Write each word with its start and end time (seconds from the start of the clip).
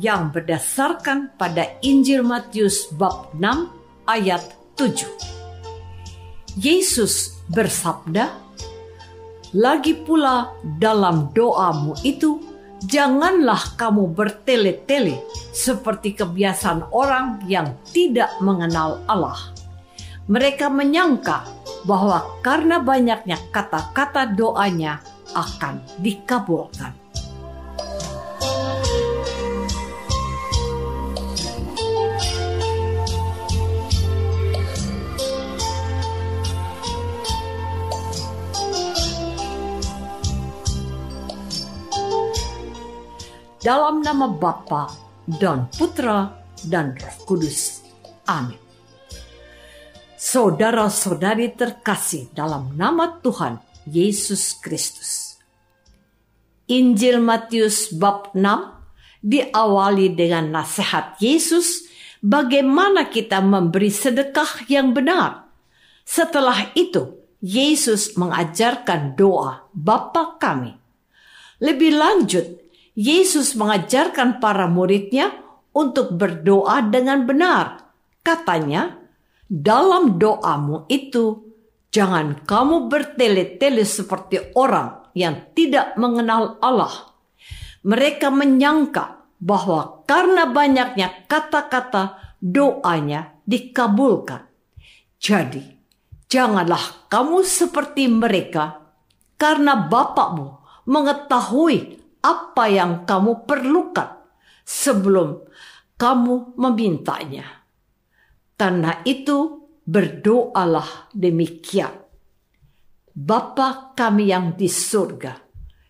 Yang 0.00 0.32
berdasarkan 0.32 1.32
pada 1.40 1.80
Injil 1.80 2.20
Matius 2.20 2.88
bab 2.92 3.32
6 3.36 3.72
ayat 4.04 4.44
7. 4.76 5.08
Yesus 6.56 7.40
bersabda, 7.48 8.32
"Lagi 9.56 9.96
pula 9.96 10.52
dalam 10.64 11.32
doamu 11.32 11.96
itu 12.04 12.40
janganlah 12.84 13.76
kamu 13.80 14.12
bertele-tele 14.12 15.20
seperti 15.52 16.12
kebiasaan 16.12 16.92
orang 16.92 17.40
yang 17.48 17.76
tidak 17.88 18.32
mengenal 18.44 19.00
Allah. 19.08 19.52
Mereka 20.28 20.68
menyangka 20.68 21.46
bahwa 21.86 22.42
karena 22.42 22.82
banyaknya 22.82 23.40
kata-kata 23.48 24.28
doanya 24.36 25.00
akan 25.32 25.80
dikabulkan." 26.04 27.05
Dalam 43.66 43.98
nama 43.98 44.30
Bapa 44.30 44.86
dan 45.26 45.66
Putra 45.74 46.30
dan 46.70 46.94
Roh 46.94 47.18
Kudus. 47.26 47.82
Amin. 48.30 48.62
Saudara-saudari 50.14 51.50
terkasih 51.50 52.30
dalam 52.30 52.78
nama 52.78 53.18
Tuhan 53.18 53.58
Yesus 53.90 54.54
Kristus. 54.62 55.34
Injil 56.70 57.18
Matius 57.18 57.90
bab 57.90 58.30
6 58.38 59.26
diawali 59.26 60.14
dengan 60.14 60.62
nasihat 60.62 61.18
Yesus 61.18 61.90
bagaimana 62.22 63.10
kita 63.10 63.42
memberi 63.42 63.90
sedekah 63.90 64.62
yang 64.70 64.94
benar. 64.94 65.50
Setelah 66.06 66.70
itu, 66.78 67.18
Yesus 67.42 68.14
mengajarkan 68.14 69.18
doa 69.18 69.66
Bapa 69.74 70.38
kami. 70.38 70.70
Lebih 71.58 71.98
lanjut, 71.98 72.65
Yesus 72.96 73.52
mengajarkan 73.60 74.40
para 74.40 74.64
muridnya 74.64 75.28
untuk 75.76 76.16
berdoa 76.16 76.80
dengan 76.88 77.28
benar. 77.28 77.92
Katanya, 78.24 78.96
dalam 79.44 80.16
doamu 80.16 80.88
itu 80.88 81.44
jangan 81.92 82.40
kamu 82.48 82.88
bertele-tele 82.88 83.84
seperti 83.84 84.56
orang 84.56 85.12
yang 85.12 85.52
tidak 85.52 85.92
mengenal 86.00 86.56
Allah. 86.64 87.12
Mereka 87.84 88.32
menyangka 88.32 89.28
bahwa 89.36 90.02
karena 90.08 90.48
banyaknya 90.48 91.28
kata-kata 91.28 92.36
doanya 92.40 93.36
dikabulkan. 93.44 94.48
Jadi, 95.20 95.60
janganlah 96.32 97.08
kamu 97.12 97.44
seperti 97.44 98.08
mereka 98.08 98.80
karena 99.36 99.76
Bapakmu 99.76 100.64
mengetahui 100.88 102.05
apa 102.26 102.66
yang 102.66 103.06
kamu 103.06 103.46
perlukan 103.46 104.18
sebelum 104.66 105.46
kamu 105.94 106.58
memintanya. 106.58 107.62
Karena 108.58 109.06
itu 109.06 109.68
berdoalah 109.86 111.14
demikian. 111.14 111.94
Bapa 113.16 113.96
kami 113.96 114.28
yang 114.28 114.58
di 114.58 114.68
surga, 114.68 115.38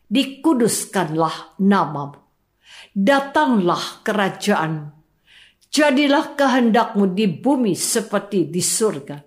dikuduskanlah 0.06 1.58
namamu. 1.64 2.22
Datanglah 2.92 4.04
kerajaanmu. 4.04 4.94
Jadilah 5.66 6.38
kehendakmu 6.38 7.12
di 7.12 7.26
bumi 7.26 7.74
seperti 7.74 8.46
di 8.46 8.62
surga. 8.62 9.18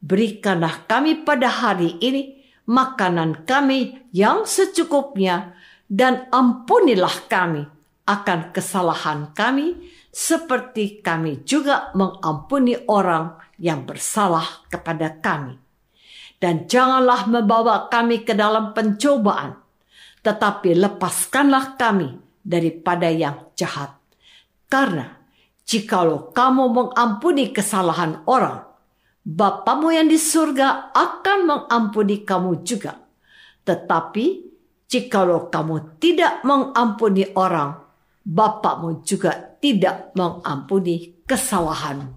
Berikanlah 0.00 0.88
kami 0.88 1.22
pada 1.22 1.46
hari 1.46 2.00
ini 2.00 2.40
makanan 2.66 3.46
kami 3.46 4.10
yang 4.10 4.48
secukupnya 4.48 5.54
dan 5.86 6.26
ampunilah 6.34 7.30
kami 7.30 7.66
akan 8.06 8.50
kesalahan 8.54 9.34
kami 9.34 9.74
seperti 10.10 11.02
kami 11.02 11.42
juga 11.42 11.90
mengampuni 11.92 12.78
orang 12.86 13.36
yang 13.58 13.84
bersalah 13.84 14.66
kepada 14.70 15.18
kami. 15.18 15.58
Dan 16.36 16.68
janganlah 16.68 17.24
membawa 17.26 17.88
kami 17.88 18.20
ke 18.20 18.36
dalam 18.36 18.76
pencobaan, 18.76 19.56
tetapi 20.20 20.76
lepaskanlah 20.76 21.80
kami 21.80 22.12
daripada 22.44 23.08
yang 23.08 23.50
jahat. 23.56 23.96
Karena 24.68 25.16
jikalau 25.64 26.30
kamu 26.36 26.64
mengampuni 26.68 27.56
kesalahan 27.56 28.20
orang, 28.28 28.66
Bapamu 29.26 29.90
yang 29.90 30.06
di 30.06 30.22
surga 30.22 30.94
akan 30.94 31.38
mengampuni 31.50 32.22
kamu 32.22 32.62
juga. 32.62 32.94
Tetapi 33.66 34.55
Jikalau 34.86 35.50
kamu 35.50 35.98
tidak 35.98 36.46
mengampuni 36.46 37.26
orang, 37.34 37.82
Bapakmu 38.26 39.06
juga 39.06 39.34
tidak 39.62 40.10
mengampuni 40.18 41.22
kesalahanmu. 41.26 42.14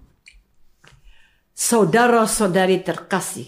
Saudara-saudari 1.54 2.82
terkasih, 2.82 3.46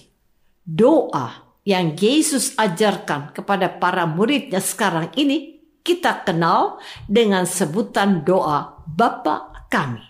doa 0.63 1.43
yang 1.67 1.95
Yesus 1.95 2.55
ajarkan 2.59 3.35
kepada 3.35 3.71
para 3.71 4.07
muridnya 4.07 4.59
sekarang 4.59 5.11
ini 5.19 5.63
kita 5.83 6.23
kenal 6.23 6.79
dengan 7.11 7.47
sebutan 7.47 8.23
doa 8.23 8.83
Bapa 8.87 9.67
kami. 9.67 10.03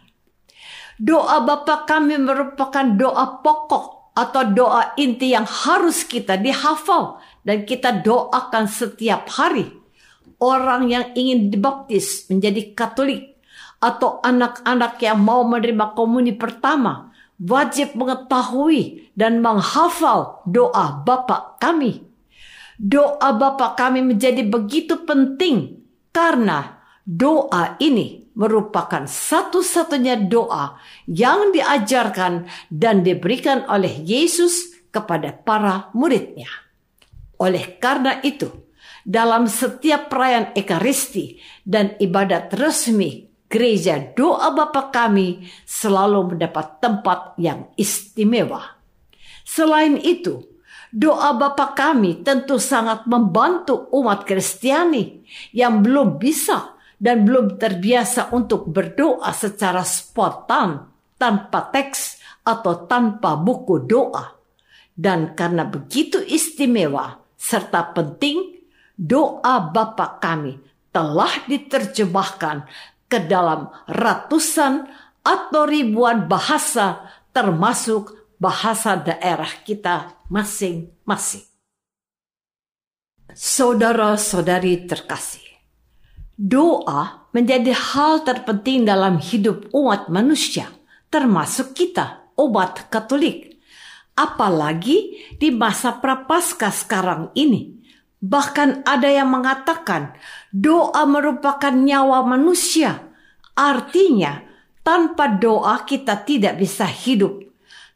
Doa 1.00 1.41
Bapa 1.44 1.88
kami 1.88 2.20
merupakan 2.20 2.85
doa 2.85 3.41
pokok 3.41 4.12
atau 4.12 4.43
doa 4.53 4.93
inti 5.00 5.32
yang 5.32 5.49
harus 5.49 6.05
kita 6.05 6.37
dihafal 6.37 7.17
dan 7.42 7.66
kita 7.66 8.02
doakan 8.02 8.66
setiap 8.70 9.26
hari 9.30 9.70
orang 10.42 10.90
yang 10.90 11.06
ingin 11.14 11.50
dibaptis 11.50 12.26
menjadi 12.26 12.74
Katolik 12.74 13.38
atau 13.82 14.18
anak-anak 14.22 14.98
yang 15.02 15.18
mau 15.22 15.46
menerima 15.46 15.94
komuni 15.94 16.34
pertama 16.34 17.14
wajib 17.42 17.98
mengetahui 17.98 19.10
dan 19.18 19.42
menghafal 19.42 20.42
doa 20.46 21.02
Bapa 21.02 21.58
kami. 21.58 22.06
Doa 22.78 23.34
Bapa 23.34 23.74
kami 23.78 24.02
menjadi 24.02 24.42
begitu 24.46 25.02
penting 25.02 25.82
karena 26.14 26.82
doa 27.02 27.78
ini 27.82 28.30
merupakan 28.32 29.04
satu-satunya 29.04 30.24
doa 30.30 30.78
yang 31.04 31.52
diajarkan 31.52 32.48
dan 32.72 33.04
diberikan 33.04 33.66
oleh 33.68 33.92
Yesus 34.02 34.72
kepada 34.88 35.36
para 35.36 35.92
muridnya. 35.92 36.48
Oleh 37.42 37.82
karena 37.82 38.22
itu, 38.22 38.46
dalam 39.02 39.50
setiap 39.50 40.06
perayaan 40.06 40.54
Ekaristi 40.54 41.42
dan 41.66 41.98
ibadat 41.98 42.54
resmi 42.54 43.26
gereja 43.50 43.98
doa 44.14 44.54
Bapa 44.54 44.94
kami 44.94 45.50
selalu 45.66 46.34
mendapat 46.34 46.78
tempat 46.78 47.34
yang 47.42 47.66
istimewa. 47.74 48.78
Selain 49.42 49.98
itu, 49.98 50.38
doa 50.94 51.34
Bapa 51.34 51.74
kami 51.74 52.22
tentu 52.22 52.62
sangat 52.62 53.10
membantu 53.10 53.90
umat 53.90 54.22
Kristiani 54.22 55.26
yang 55.50 55.82
belum 55.82 56.22
bisa 56.22 56.78
dan 56.94 57.26
belum 57.26 57.58
terbiasa 57.58 58.30
untuk 58.30 58.70
berdoa 58.70 59.34
secara 59.34 59.82
spontan 59.82 60.86
tanpa 61.18 61.74
teks 61.74 62.22
atau 62.46 62.86
tanpa 62.86 63.34
buku 63.34 63.82
doa. 63.82 64.38
Dan 64.94 65.34
karena 65.34 65.66
begitu 65.66 66.20
istimewa 66.20 67.21
serta 67.42 67.90
penting, 67.90 68.62
doa 68.94 69.58
Bapa 69.74 70.22
kami 70.22 70.62
telah 70.94 71.42
diterjemahkan 71.50 72.70
ke 73.10 73.18
dalam 73.26 73.66
ratusan 73.90 74.86
atau 75.26 75.66
ribuan 75.66 76.30
bahasa 76.30 77.02
termasuk 77.34 78.14
bahasa 78.38 78.94
daerah 78.94 79.50
kita 79.66 80.22
masing-masing. 80.30 81.42
Saudara-saudari 83.32 84.84
terkasih, 84.84 85.46
doa 86.36 87.26
menjadi 87.32 87.72
hal 87.72 88.28
terpenting 88.28 88.84
dalam 88.84 89.16
hidup 89.16 89.72
umat 89.72 90.12
manusia, 90.12 90.68
termasuk 91.08 91.72
kita, 91.72 92.28
umat 92.36 92.92
Katolik. 92.92 93.51
Apalagi 94.12 95.17
di 95.41 95.49
masa 95.49 95.97
prapaskah 95.97 96.73
sekarang 96.73 97.32
ini, 97.32 97.82
Bahkan 98.23 98.87
ada 98.87 99.11
yang 99.11 99.35
mengatakan 99.35 100.14
doa 100.55 101.03
merupakan 101.11 101.75
nyawa 101.75 102.23
manusia. 102.23 103.11
Artinya, 103.59 104.47
tanpa 104.87 105.26
doa 105.26 105.82
kita 105.82 106.23
tidak 106.23 106.62
bisa 106.62 106.87
hidup. 106.87 107.43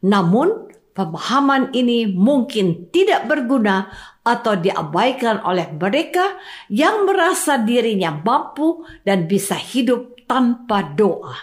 Namun, 0.03 0.67
pemahaman 0.91 1.71
ini 1.71 2.11
mungkin 2.11 2.91
tidak 2.91 3.23
berguna 3.23 3.87
atau 4.27 4.59
diabaikan 4.59 5.47
oleh 5.47 5.71
mereka 5.71 6.35
yang 6.67 7.07
merasa 7.07 7.55
dirinya 7.55 8.11
mampu 8.11 8.83
dan 9.07 9.31
bisa 9.31 9.55
hidup 9.55 10.27
tanpa 10.27 10.91
doa. 10.91 11.39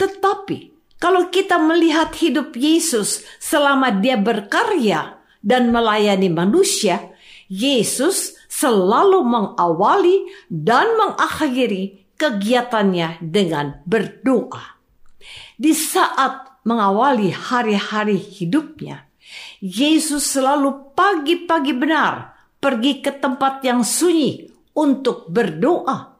Tetapi, 0.00 0.73
kalau 1.04 1.28
kita 1.28 1.60
melihat 1.60 2.16
hidup 2.16 2.56
Yesus 2.56 3.28
selama 3.36 3.92
Dia 3.92 4.16
berkarya 4.16 5.20
dan 5.44 5.68
melayani 5.68 6.32
manusia, 6.32 7.12
Yesus 7.52 8.40
selalu 8.48 9.20
mengawali 9.20 10.24
dan 10.48 10.96
mengakhiri 10.96 12.08
kegiatannya 12.16 13.20
dengan 13.20 13.84
berdoa. 13.84 14.80
Di 15.60 15.76
saat 15.76 16.64
mengawali 16.64 17.36
hari-hari 17.36 18.16
hidupnya, 18.16 19.04
Yesus 19.60 20.24
selalu 20.24 20.96
pagi-pagi 20.96 21.76
benar 21.76 22.32
pergi 22.56 23.04
ke 23.04 23.12
tempat 23.12 23.60
yang 23.60 23.84
sunyi 23.84 24.48
untuk 24.72 25.28
berdoa. 25.28 26.16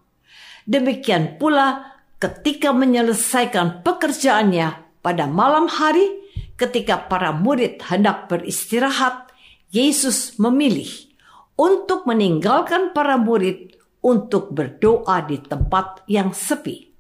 Demikian 0.68 1.40
pula 1.40 1.93
ketika 2.24 2.72
menyelesaikan 2.72 3.84
pekerjaannya 3.84 4.96
pada 5.04 5.28
malam 5.28 5.68
hari, 5.68 6.24
ketika 6.56 7.04
para 7.04 7.36
murid 7.36 7.84
hendak 7.84 8.32
beristirahat, 8.32 9.28
Yesus 9.68 10.40
memilih 10.40 10.88
untuk 11.60 12.08
meninggalkan 12.08 12.96
para 12.96 13.20
murid 13.20 13.76
untuk 14.00 14.56
berdoa 14.56 15.20
di 15.28 15.36
tempat 15.36 16.08
yang 16.08 16.32
sepi. 16.32 16.96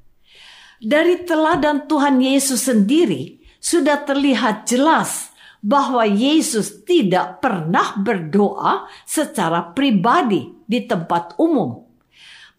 Dari 0.84 1.24
teladan 1.24 1.88
Tuhan 1.88 2.20
Yesus 2.20 2.68
sendiri 2.68 3.40
sudah 3.56 4.04
terlihat 4.04 4.68
jelas 4.68 5.32
bahwa 5.64 6.04
Yesus 6.04 6.84
tidak 6.84 7.40
pernah 7.40 7.96
berdoa 7.96 8.92
secara 9.08 9.72
pribadi 9.72 10.52
di 10.68 10.84
tempat 10.84 11.40
umum. 11.40 11.80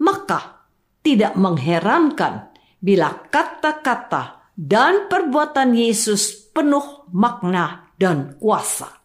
Maka 0.01 0.65
tidak 1.05 1.37
mengherankan 1.37 2.54
bila 2.85 3.09
kata-kata 3.33 4.53
dan 4.53 5.09
perbuatan 5.09 5.73
Yesus 5.73 6.53
penuh 6.53 7.09
makna 7.09 7.89
dan 7.97 8.37
kuasa. 8.37 9.01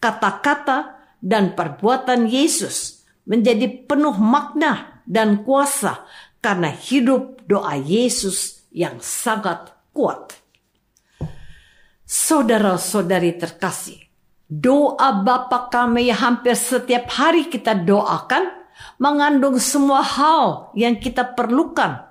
Kata-kata 0.00 0.96
dan 1.20 1.52
perbuatan 1.52 2.24
Yesus 2.24 3.04
menjadi 3.28 3.68
penuh 3.84 4.16
makna 4.16 5.04
dan 5.04 5.44
kuasa 5.44 6.08
karena 6.40 6.72
hidup 6.72 7.44
doa 7.44 7.76
Yesus 7.76 8.64
yang 8.72 8.96
sangat 9.04 9.76
kuat. 9.92 10.40
Saudara-saudari 12.08 13.36
terkasih, 13.36 14.00
doa 14.48 15.20
Bapa 15.20 15.68
kami 15.68 16.08
yang 16.08 16.18
hampir 16.18 16.56
setiap 16.56 17.06
hari 17.12 17.46
kita 17.52 17.76
doakan 17.76 18.50
mengandung 18.96 19.60
semua 19.60 20.00
hal 20.00 20.72
yang 20.74 20.96
kita 20.96 21.36
perlukan. 21.36 22.09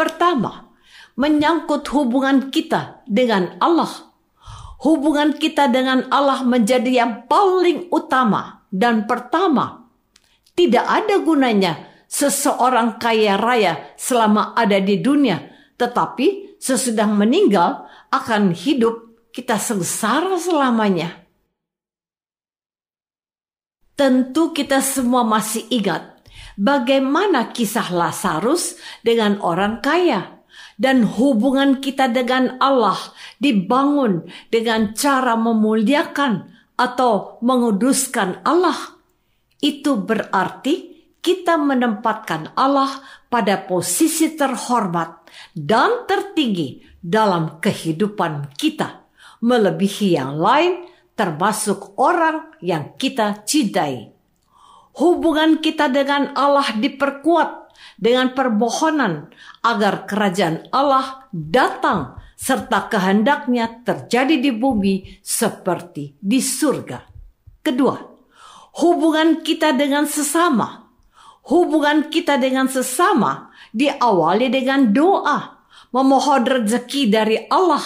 Pertama, 0.00 0.72
menyangkut 1.20 1.84
hubungan 1.92 2.48
kita 2.48 3.04
dengan 3.04 3.60
Allah 3.60 4.10
hubungan 4.80 5.36
kita 5.36 5.68
dengan 5.68 6.08
Allah 6.08 6.40
menjadi 6.44 7.04
yang 7.04 7.12
paling 7.28 7.92
utama 7.92 8.64
dan 8.72 9.04
pertama. 9.04 9.88
Tidak 10.56 10.84
ada 10.84 11.20
gunanya 11.20 12.04
seseorang 12.08 13.00
kaya 13.00 13.36
raya 13.40 13.94
selama 13.96 14.52
ada 14.56 14.76
di 14.80 15.00
dunia, 15.00 15.40
tetapi 15.76 16.56
sesudah 16.60 17.08
meninggal 17.08 17.88
akan 18.12 18.52
hidup 18.52 19.16
kita 19.32 19.56
sengsara 19.56 20.36
selamanya. 20.36 21.16
Tentu 23.96 24.56
kita 24.56 24.80
semua 24.80 25.24
masih 25.28 25.68
ingat 25.68 26.19
bagaimana 26.60 27.56
kisah 27.56 27.88
Lazarus 27.88 28.76
dengan 29.00 29.40
orang 29.40 29.80
kaya 29.80 30.44
dan 30.76 31.08
hubungan 31.08 31.80
kita 31.80 32.12
dengan 32.12 32.60
Allah 32.60 33.00
dibangun 33.40 34.28
dengan 34.52 34.92
cara 34.92 35.40
memuliakan 35.40 36.52
atau 36.76 37.40
menguduskan 37.40 38.44
Allah. 38.44 38.76
Itu 39.60 40.00
berarti 40.04 41.04
kita 41.20 41.60
menempatkan 41.60 42.56
Allah 42.56 43.04
pada 43.28 43.60
posisi 43.60 44.32
terhormat 44.32 45.28
dan 45.52 46.08
tertinggi 46.08 46.80
dalam 47.00 47.60
kehidupan 47.60 48.56
kita, 48.56 49.04
melebihi 49.44 50.16
yang 50.16 50.40
lain, 50.40 50.88
termasuk 51.12 51.92
orang 52.00 52.56
yang 52.64 52.96
kita 52.96 53.44
cintai. 53.44 54.19
Hubungan 54.98 55.62
kita 55.62 55.86
dengan 55.86 56.34
Allah 56.34 56.74
diperkuat 56.74 57.70
dengan 58.00 58.32
permohonan 58.34 59.30
agar 59.62 60.08
kerajaan 60.08 60.66
Allah 60.74 61.30
datang 61.30 62.18
serta 62.40 62.88
kehendaknya 62.88 63.84
terjadi 63.84 64.40
di 64.40 64.50
bumi 64.50 65.20
seperti 65.20 66.16
di 66.16 66.40
surga. 66.40 67.04
Kedua, 67.60 68.00
hubungan 68.80 69.44
kita 69.44 69.76
dengan 69.76 70.08
sesama. 70.08 70.88
Hubungan 71.44 72.08
kita 72.08 72.40
dengan 72.40 72.64
sesama 72.68 73.52
diawali 73.76 74.48
dengan 74.48 74.88
doa, 74.88 75.60
memohon 75.92 76.48
rezeki 76.48 77.02
dari 77.12 77.36
Allah. 77.52 77.82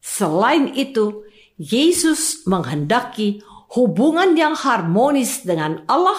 Selain 0.00 0.72
itu, 0.72 1.22
Yesus 1.60 2.48
menghendaki 2.48 3.44
hubungan 3.72 4.36
yang 4.36 4.52
harmonis 4.52 5.44
dengan 5.44 5.84
Allah 5.88 6.18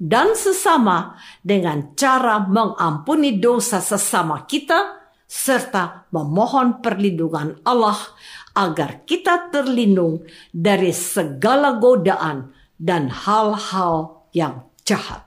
dan 0.00 0.36
sesama 0.36 1.16
dengan 1.44 1.96
cara 1.96 2.40
mengampuni 2.44 3.36
dosa 3.36 3.80
sesama 3.80 4.44
kita 4.44 4.96
serta 5.26 6.06
memohon 6.14 6.80
perlindungan 6.80 7.58
Allah 7.66 7.98
agar 8.56 9.04
kita 9.04 9.52
terlindung 9.52 10.24
dari 10.54 10.94
segala 10.94 11.76
godaan 11.76 12.54
dan 12.80 13.12
hal-hal 13.12 14.24
yang 14.32 14.64
jahat. 14.86 15.25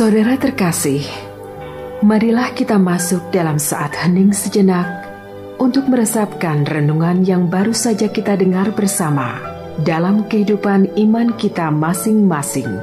Saudara 0.00 0.32
terkasih, 0.32 1.04
marilah 2.00 2.56
kita 2.56 2.80
masuk 2.80 3.20
dalam 3.36 3.60
saat 3.60 3.92
hening 3.92 4.32
sejenak 4.32 4.88
untuk 5.60 5.92
meresapkan 5.92 6.64
renungan 6.64 7.20
yang 7.20 7.52
baru 7.52 7.76
saja 7.76 8.08
kita 8.08 8.32
dengar 8.32 8.72
bersama 8.72 9.36
dalam 9.84 10.24
kehidupan 10.24 10.88
iman 11.04 11.36
kita 11.36 11.68
masing-masing. 11.68 12.80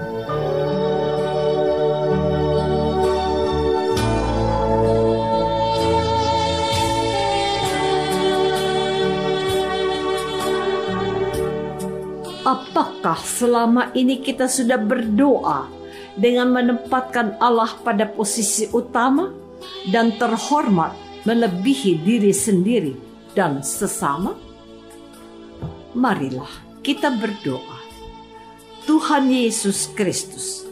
Apakah 12.46 13.18
selama 13.26 13.90
ini 13.98 14.22
kita 14.22 14.46
sudah 14.46 14.78
berdoa 14.78 15.77
dengan 16.18 16.50
menempatkan 16.52 17.38
Allah 17.38 17.78
pada 17.86 18.10
posisi 18.10 18.66
utama 18.74 19.32
dan 19.94 20.18
terhormat 20.18 20.98
melebihi 21.24 22.02
diri 22.02 22.34
sendiri 22.34 22.94
dan 23.38 23.62
sesama? 23.62 24.34
Marilah 25.94 26.50
kita 26.82 27.14
berdoa. 27.14 27.78
Tuhan 28.88 29.28
Yesus 29.28 29.92
Kristus, 29.94 30.64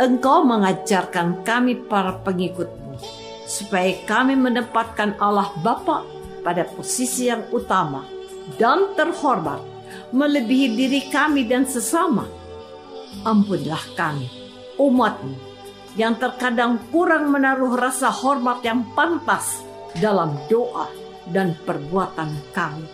Engkau 0.00 0.40
mengajarkan 0.42 1.44
kami 1.44 1.76
para 1.84 2.16
pengikutmu 2.24 2.96
supaya 3.44 3.92
kami 4.08 4.32
menempatkan 4.32 5.20
Allah 5.20 5.52
Bapa 5.60 6.08
pada 6.40 6.64
posisi 6.64 7.28
yang 7.28 7.44
utama 7.52 8.08
dan 8.56 8.96
terhormat 8.96 9.60
melebihi 10.16 10.72
diri 10.72 11.00
kami 11.12 11.44
dan 11.44 11.68
sesama. 11.68 12.24
Ampunlah 13.28 13.84
kami, 13.92 14.26
umatmu, 14.82 15.38
yang 15.94 16.18
terkadang 16.18 16.82
kurang 16.90 17.30
menaruh 17.30 17.78
rasa 17.78 18.10
hormat 18.10 18.64
yang 18.66 18.82
pantas 18.98 19.62
dalam 20.02 20.34
doa 20.50 20.88
dan 21.30 21.54
perbuatan 21.62 22.32
kami. 22.50 22.88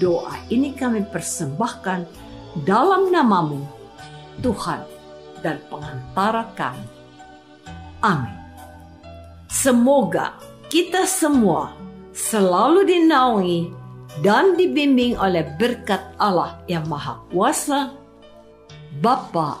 Doa 0.00 0.32
ini 0.48 0.72
kami 0.72 1.04
persembahkan 1.08 2.06
dalam 2.64 3.12
namamu, 3.12 3.64
Tuhan 4.40 4.80
dan 5.44 5.60
pengantara 5.68 6.48
kami. 6.56 6.88
Amin. 8.00 8.36
Semoga 9.50 10.36
kita 10.68 11.08
semua 11.08 11.74
selalu 12.12 12.86
dinaungi 12.86 13.60
dan 14.24 14.56
dibimbing 14.56 15.16
oleh 15.16 15.44
berkat 15.60 16.00
Allah 16.16 16.60
yang 16.70 16.88
Maha 16.88 17.20
Kuasa, 17.28 17.92
Bapa 19.00 19.60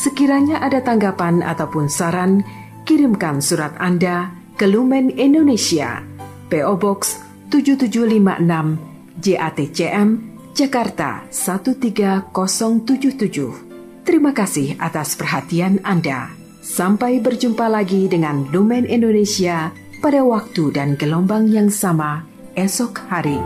Sekiranya 0.00 0.64
ada 0.64 0.80
tanggapan 0.80 1.44
ataupun 1.44 1.92
saran, 1.92 2.40
kirimkan 2.88 3.44
surat 3.44 3.76
Anda 3.76 4.32
ke 4.56 4.64
Lumen 4.64 5.12
Indonesia, 5.12 6.00
PO 6.48 6.80
Box 6.80 7.20
7756, 7.52 9.20
JATCM, 9.20 10.08
Jakarta 10.56 11.28
13077. 11.28 12.32
Terima 14.08 14.32
kasih 14.32 14.80
atas 14.80 15.20
perhatian 15.20 15.84
Anda. 15.84 16.32
Sampai 16.64 17.20
berjumpa 17.20 17.68
lagi 17.68 18.08
dengan 18.08 18.48
Lumen 18.48 18.88
Indonesia 18.88 19.68
pada 20.00 20.24
waktu 20.24 20.72
dan 20.72 20.96
gelombang 20.96 21.52
yang 21.52 21.68
sama 21.68 22.24
esok 22.56 23.04
hari. 23.12 23.36